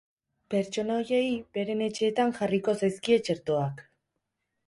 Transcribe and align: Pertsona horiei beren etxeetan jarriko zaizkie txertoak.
Pertsona 0.53 0.95
horiei 1.01 1.27
beren 1.57 1.83
etxeetan 1.89 2.33
jarriko 2.39 2.75
zaizkie 2.81 3.19
txertoak. 3.27 3.85